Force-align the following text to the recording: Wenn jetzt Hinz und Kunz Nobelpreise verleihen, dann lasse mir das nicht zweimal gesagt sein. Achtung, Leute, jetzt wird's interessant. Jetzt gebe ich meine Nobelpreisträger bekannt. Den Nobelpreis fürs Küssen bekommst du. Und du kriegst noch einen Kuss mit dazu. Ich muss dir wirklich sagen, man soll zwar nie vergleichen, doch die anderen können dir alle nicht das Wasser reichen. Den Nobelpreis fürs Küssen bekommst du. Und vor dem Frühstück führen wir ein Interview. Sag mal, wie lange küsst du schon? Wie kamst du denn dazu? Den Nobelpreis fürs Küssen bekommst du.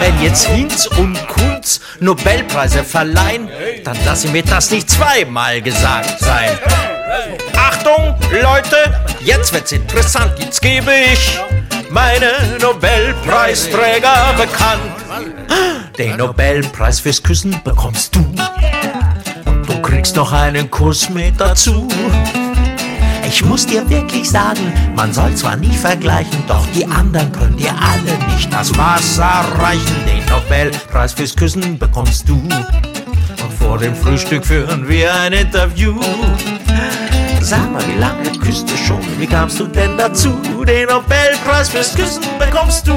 Wenn 0.00 0.22
jetzt 0.22 0.46
Hinz 0.46 0.86
und 0.86 1.14
Kunz 1.28 1.78
Nobelpreise 2.00 2.84
verleihen, 2.84 3.50
dann 3.84 3.96
lasse 4.06 4.28
mir 4.28 4.42
das 4.42 4.70
nicht 4.70 4.88
zweimal 4.88 5.60
gesagt 5.60 6.18
sein. 6.20 6.58
Achtung, 7.54 8.16
Leute, 8.32 8.76
jetzt 9.20 9.52
wird's 9.52 9.72
interessant. 9.72 10.32
Jetzt 10.38 10.62
gebe 10.62 10.90
ich 11.12 11.38
meine 11.90 12.32
Nobelpreisträger 12.62 14.34
bekannt. 14.38 14.80
Den 15.98 16.16
Nobelpreis 16.16 17.00
fürs 17.00 17.22
Küssen 17.22 17.60
bekommst 17.62 18.16
du. 18.16 18.20
Und 19.44 19.68
du 19.68 19.82
kriegst 19.82 20.16
noch 20.16 20.32
einen 20.32 20.70
Kuss 20.70 21.10
mit 21.10 21.38
dazu. 21.38 21.86
Ich 23.26 23.44
muss 23.44 23.66
dir 23.66 23.88
wirklich 23.90 24.30
sagen, 24.30 24.72
man 24.96 25.12
soll 25.12 25.34
zwar 25.34 25.56
nie 25.56 25.76
vergleichen, 25.76 26.42
doch 26.48 26.66
die 26.74 26.86
anderen 26.86 27.30
können 27.32 27.56
dir 27.58 27.74
alle 27.74 28.29
nicht 28.40 28.52
das 28.54 28.76
Wasser 28.78 29.44
reichen. 29.58 30.06
Den 30.06 30.24
Nobelpreis 30.26 31.12
fürs 31.12 31.36
Küssen 31.36 31.78
bekommst 31.78 32.26
du. 32.26 32.36
Und 32.36 33.52
vor 33.58 33.76
dem 33.76 33.94
Frühstück 33.94 34.46
führen 34.46 34.88
wir 34.88 35.14
ein 35.14 35.34
Interview. 35.34 36.00
Sag 37.42 37.70
mal, 37.70 37.82
wie 37.86 38.00
lange 38.00 38.30
küsst 38.38 38.70
du 38.70 38.76
schon? 38.76 39.00
Wie 39.18 39.26
kamst 39.26 39.60
du 39.60 39.66
denn 39.66 39.96
dazu? 39.98 40.40
Den 40.66 40.88
Nobelpreis 40.88 41.68
fürs 41.68 41.94
Küssen 41.94 42.22
bekommst 42.38 42.86
du. 42.86 42.94